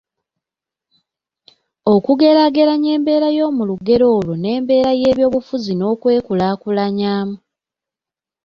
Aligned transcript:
okugeraageranya 1.93 2.89
embeera 2.97 3.29
y’omu 3.37 3.63
lugero 3.69 4.05
olwo 4.17 4.33
n’embeera 4.41 4.91
y’ebyobufuzi 5.01 5.71
n’okwekulaakulanya 5.75 7.11
mu 7.27 7.37